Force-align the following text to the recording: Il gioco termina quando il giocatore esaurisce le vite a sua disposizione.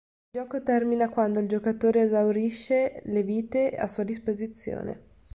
Il 0.31 0.41
gioco 0.41 0.63
termina 0.63 1.09
quando 1.09 1.37
il 1.39 1.47
giocatore 1.47 2.01
esaurisce 2.01 3.03
le 3.05 3.21
vite 3.21 3.69
a 3.77 3.87
sua 3.87 4.01
disposizione. 4.03 5.03